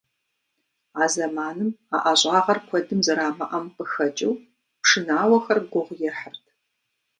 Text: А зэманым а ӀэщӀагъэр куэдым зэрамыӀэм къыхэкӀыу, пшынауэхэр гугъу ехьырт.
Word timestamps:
А 1.01 1.03
зэманым 1.13 1.69
а 1.95 1.97
ӀэщӀагъэр 2.03 2.59
куэдым 2.67 2.99
зэрамыӀэм 3.05 3.65
къыхэкӀыу, 3.75 4.33
пшынауэхэр 4.81 5.59
гугъу 5.71 5.99
ехьырт. 6.09 6.45